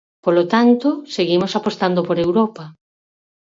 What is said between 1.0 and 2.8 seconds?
seguimos apostando por Europa.